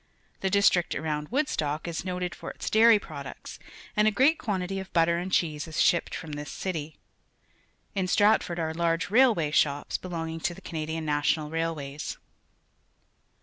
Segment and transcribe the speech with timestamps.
[0.39, 3.59] The district around Woodstock is noted forjts dairy products,
[3.95, 6.97] and a great quan tity of butter and cheese is sliipped from this city.
[7.95, 12.17] Iii" Stratford are_ large railway shops, belonging to the Ca nadian National Railways.